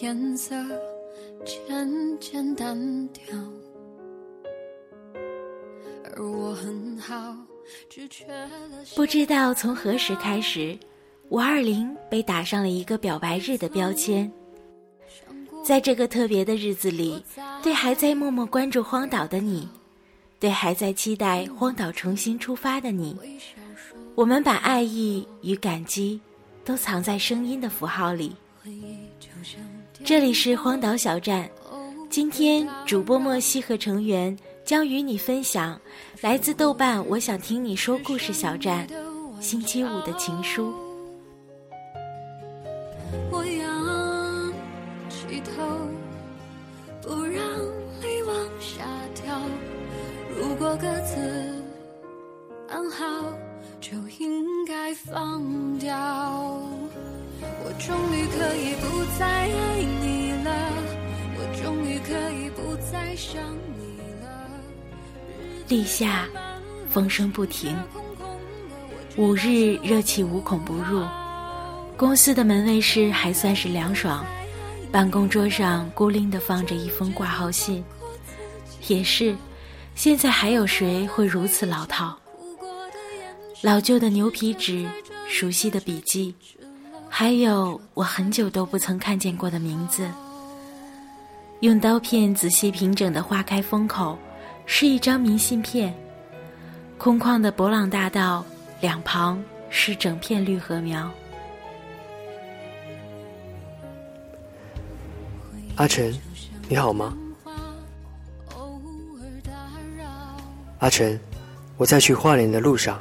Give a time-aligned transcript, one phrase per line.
[0.00, 0.54] 颜色
[1.44, 3.22] 渐渐淡掉，
[6.16, 7.36] 而我很好，
[7.90, 8.48] 只缺了
[8.96, 10.78] 不知道从何时开始，
[11.28, 14.30] 五二零被打上了一个表白日的标签。
[15.62, 17.22] 在这个特别的日子里，
[17.62, 19.68] 对还在默默关注荒岛的你，
[20.38, 23.14] 对还在期待荒岛重新出发的你，
[24.14, 26.18] 我们把爱意与感激
[26.64, 28.34] 都藏在声音的符号里。
[30.04, 31.48] 这里是荒岛小站，
[32.08, 35.80] 今天主播莫西和成员将与你分享
[36.20, 38.86] 来自豆瓣“我想听你说故事”小站
[39.40, 40.74] 星期五的情书。
[43.30, 44.52] 我仰
[45.08, 45.62] 起头，
[47.02, 47.44] 不让
[48.00, 48.84] 泪往下
[49.22, 49.40] 掉。
[50.36, 51.59] 如果各自
[65.68, 66.26] 立夏，
[66.88, 67.76] 风声不停，
[69.16, 71.04] 五日热气无孔不入。
[71.96, 74.24] 公司的门卫室还算是凉爽，
[74.92, 77.84] 办公桌上孤零的放着一封挂号信。
[78.86, 79.36] 也是，
[79.94, 82.16] 现在还有谁会如此老套？
[83.60, 84.88] 老旧的牛皮纸，
[85.28, 86.34] 熟悉的笔记，
[87.08, 90.08] 还有我很久都不曾看见过的名字。
[91.60, 94.18] 用刀片仔细平整的划开封口，
[94.64, 95.94] 是一张明信片。
[96.96, 98.42] 空旷的博朗大道
[98.80, 101.10] 两旁是整片绿禾苗。
[105.76, 106.18] 阿晨，
[106.66, 107.14] 你好吗？
[110.78, 111.20] 阿晨，
[111.76, 112.98] 我在去花莲的路上。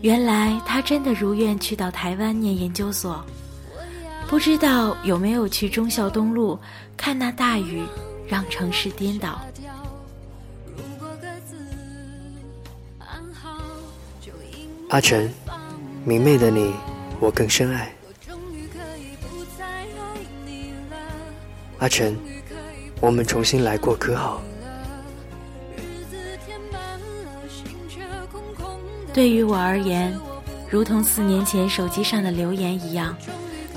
[0.00, 3.22] 原来他真的如愿去到台湾念研究所，
[4.32, 6.58] 不知道有没有去忠孝东路
[6.96, 7.82] 看那大雨
[8.26, 9.38] 让城市颠倒。
[14.88, 15.30] 阿晨，
[16.06, 16.72] 明媚的你，
[17.20, 17.94] 我更深爱。
[21.80, 22.16] 阿晨，
[23.02, 24.40] 我们重新来过可好？
[29.12, 30.18] 对于我而言，
[30.70, 33.14] 如同四年前手机上的留言一样，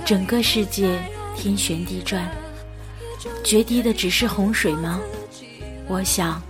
[0.05, 0.99] 整个世界
[1.35, 2.29] 天旋地转，
[3.43, 5.01] 决堤的只是洪水吗？
[5.88, 6.41] 我想，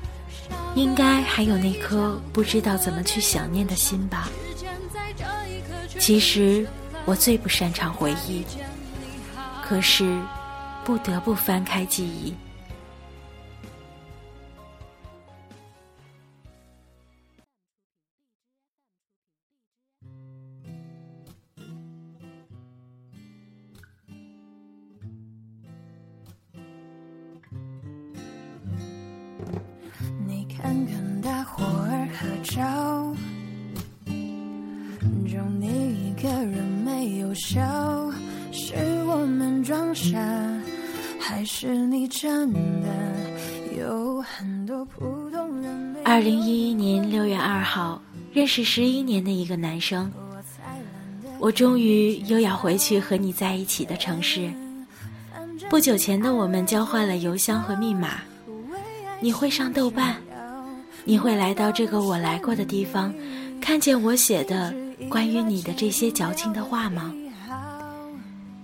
[0.75, 4.29] 应该还有那颗不知道怎么去想念的心吧。
[5.97, 6.67] 其实，
[7.05, 8.43] 我最不擅长回忆，
[9.63, 10.19] 可是。
[10.85, 12.31] 不得不翻开记忆。
[30.65, 33.15] 你看看大伙儿合照，
[35.27, 35.67] 就你
[36.09, 37.61] 一个人没有笑，
[38.51, 38.73] 是
[39.05, 40.17] 我们装傻。
[41.19, 42.89] 还是你真的
[43.79, 48.01] 有很多普通人二零一一年六月二号，
[48.33, 50.11] 认识十一年的一个男生，
[51.39, 54.51] 我终于又要回去和你在一起的城市。
[55.69, 58.21] 不久前的我们交换了邮箱和密码，
[59.19, 60.15] 你会上豆瓣，
[61.05, 63.13] 你会来到这个我来过的地方，
[63.61, 64.73] 看见我写的
[65.07, 67.13] 关于你的这些矫情的话吗？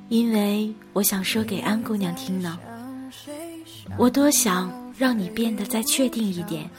[0.09, 2.57] 因为我想说给安姑娘听呢，
[3.97, 6.69] 我多想让你变得再确定一点，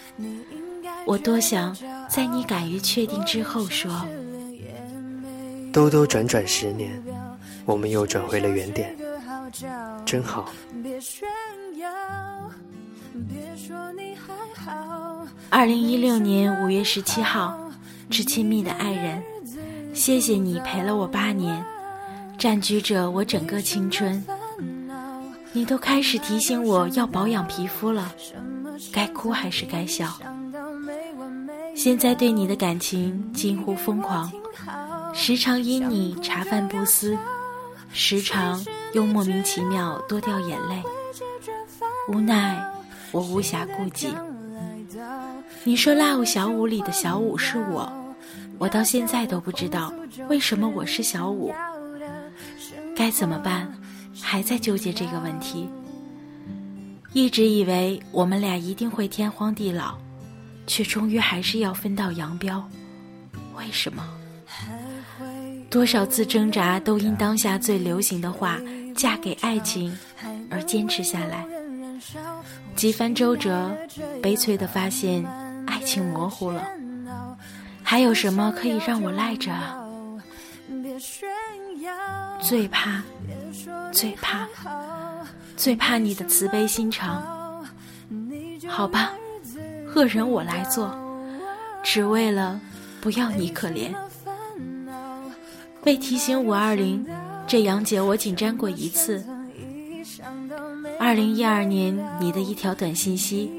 [1.07, 1.75] 我多想
[2.11, 4.05] 在你敢于确定之后说，
[5.73, 7.03] 兜兜转转十年，
[7.65, 8.95] 我们又转回了原点，
[10.05, 10.53] 真好。
[15.53, 17.55] 二零一六年五月十七号，
[18.09, 19.23] 致亲密的爱人，
[19.93, 21.63] 谢谢你陪了我八年。
[22.39, 24.25] 占据着我整个青春，
[25.53, 28.11] 你都开始提醒我要保养皮肤了，
[28.91, 30.09] 该哭还是该笑？
[31.77, 34.33] 现在对你的感情近乎疯狂，
[35.13, 37.17] 时常因你茶饭不思，
[37.93, 38.65] 时常
[38.95, 40.83] 又莫名其妙多掉眼泪。
[42.09, 42.67] 无奈
[43.13, 44.09] 我无暇顾及。
[45.65, 47.91] 你说《Love 小五》里的小五是我，
[48.59, 49.93] 我到现在都不知道
[50.29, 51.53] 为什么我是小五。
[52.95, 53.73] 该怎么办？
[54.21, 55.69] 还在纠结这个问题。
[57.13, 59.97] 一直以为我们俩一定会天荒地老，
[60.67, 62.67] 却终于还是要分道扬镳。
[63.57, 64.03] 为什么？
[65.71, 68.59] 多少次挣扎，都因当下最流行的话
[68.95, 69.97] “嫁给爱情”
[70.51, 71.47] 而坚持下来。
[72.83, 73.71] 几番周折，
[74.21, 75.25] 悲催的发现，
[75.69, 76.67] 爱情模糊了。
[77.81, 79.53] 还有什么可以让我赖着？
[82.41, 83.01] 最怕，
[83.93, 84.49] 最怕，
[85.57, 87.65] 最怕你的慈悲心肠。
[88.67, 89.13] 好吧，
[89.95, 90.93] 恶人我来做，
[91.85, 92.61] 只为了
[93.01, 93.95] 不要你可怜。
[95.85, 97.07] 被提醒五二零，
[97.47, 99.25] 这杨姐我仅沾过一次。
[101.03, 103.51] 二零一二年你的一条短信息，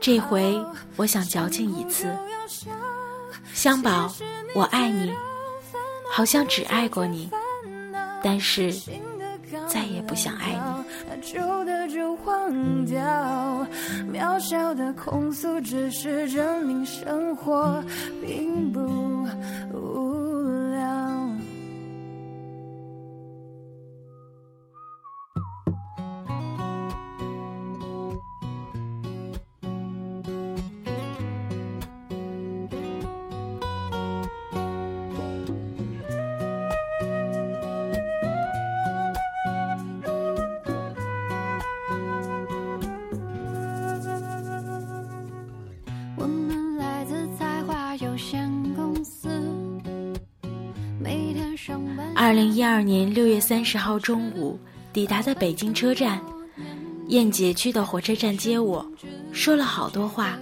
[0.00, 0.58] 这回
[0.96, 2.10] 我想矫情一次。
[3.52, 4.10] 香宝，
[4.54, 5.12] 我爱你，
[6.10, 7.28] 好像只爱过你，
[8.22, 8.72] 但是
[9.68, 10.86] 再也不想爱你。
[52.16, 54.58] 二零一二年六月三十号中午
[54.90, 56.18] 抵达的北京车站，
[57.08, 58.84] 燕姐去到火车站接我，
[59.32, 60.38] 说了好多话。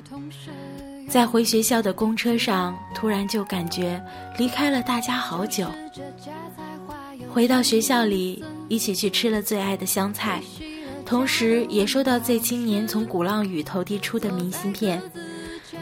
[1.09, 4.01] 在回学校的公车上，突然就感觉
[4.39, 5.67] 离开了大家好久。
[7.29, 10.41] 回到学校里，一起去吃了最爱的香菜，
[11.05, 15.03] 同时也收到 Z 青年从鼓浪屿投递出的明信片。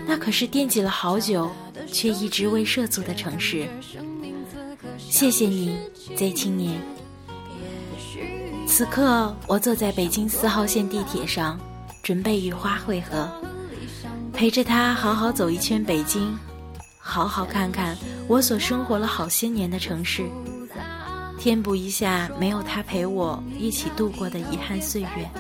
[0.07, 1.51] 那可是惦记了好久，
[1.87, 3.69] 却一直未涉足的城市。
[5.13, 5.79] 谢谢你
[6.17, 6.81] ，Z 青年。
[8.67, 11.61] 此刻，我坐在北京四号线地铁上，
[12.03, 13.31] 准备与花会合，
[14.33, 16.35] 陪着他好好走一圈北京，
[16.99, 17.95] 好好看看
[18.27, 20.25] 我所生活了好些年的城市，
[21.39, 25.31] 填补一下没有他陪我一起度过的遗憾岁月。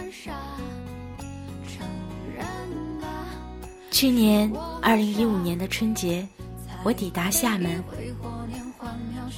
[3.91, 4.53] 去年
[4.83, 6.29] 二零一五年的春节，
[6.85, 7.83] 我抵达厦门。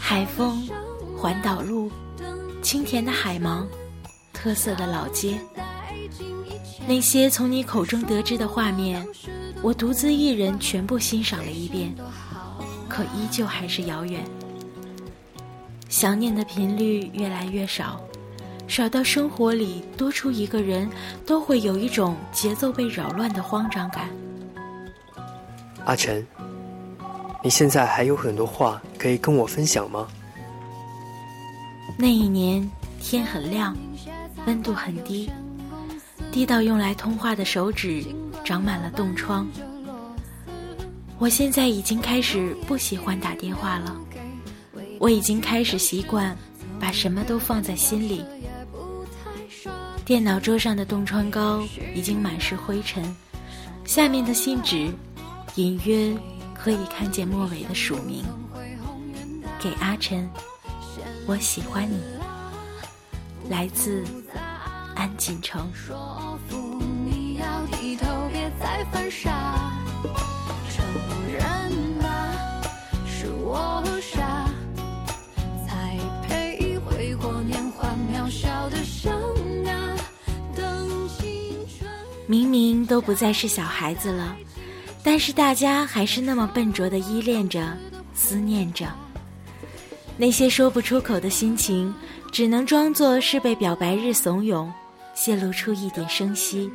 [0.07, 0.69] 海风，
[1.17, 1.91] 环岛路，
[2.61, 3.67] 清甜的海芒，
[4.35, 5.39] 特色的老街，
[6.87, 9.05] 那些从你口中得知的画面，
[9.63, 11.95] 我独自一人全部欣赏了一遍，
[12.87, 14.23] 可依旧还是遥远。
[15.89, 17.99] 想念的频率越来越少，
[18.69, 20.87] 少到生活里多出一个人，
[21.25, 24.11] 都会有一种节奏被扰乱的慌张感。
[25.87, 26.25] 阿晨。
[27.45, 30.09] 你现在还有很多话可以跟我分享吗？
[31.99, 32.67] 那一年
[33.03, 33.77] 天很亮，
[34.47, 35.31] 温度很低，
[36.33, 38.03] 低到用来通话的手指
[38.43, 39.47] 长满了冻疮。
[41.19, 43.95] 我现在已经开始不喜欢打电话了，
[44.99, 46.35] 我已经开始习惯
[46.81, 48.25] 把什么都放在心里。
[50.03, 51.63] 电脑桌上的冻疮膏
[51.95, 53.05] 已经满是灰尘，
[53.85, 54.91] 下面的信纸
[55.57, 56.11] 隐约。
[56.65, 58.25] 可以看见末尾的署名，
[59.61, 60.27] 给阿晨，
[61.27, 62.01] 我喜欢你。
[63.51, 64.03] 来自
[64.95, 65.71] 安锦城。
[82.27, 84.35] 明明都不再是小孩子了。
[85.05, 87.77] 但是大家还是那么笨拙的依恋着、
[88.15, 88.89] 思念着，
[90.17, 91.95] 那些说不出口的心情，
[92.33, 94.67] 只能装作是被表白日怂恿，
[95.15, 96.71] 泄露出一点声息，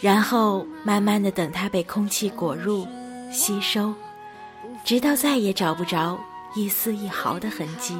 [0.00, 2.84] 然后慢慢的等它被空气裹入、
[3.30, 3.94] 吸收，
[4.84, 6.18] 直到再也找不着
[6.56, 7.96] 一丝一毫的痕迹。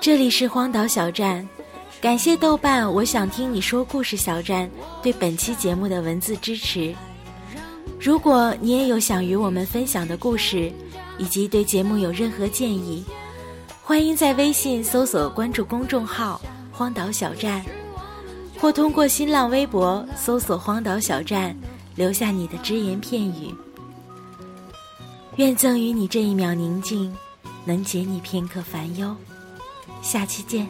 [0.00, 1.46] 这里是荒岛小站，
[2.02, 4.68] 感谢豆瓣，我想听你说故事小站
[5.04, 6.92] 对本期节目的文字支持。
[8.00, 10.72] 如果你也有想与我们分享的故事，
[11.16, 13.04] 以及对节目有任何建议，
[13.84, 16.42] 欢迎在微信搜索关注公众号
[16.72, 17.64] “荒岛小站”，
[18.58, 21.56] 或通过新浪微博搜索“荒岛小站”，
[21.94, 23.54] 留下你的只言片语。
[25.36, 27.16] 愿赠予你这一秒宁静，
[27.64, 29.14] 能解你片刻烦忧。
[30.02, 30.66] 下期见。